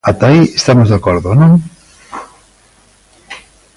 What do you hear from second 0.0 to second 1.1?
Ata aí estamos de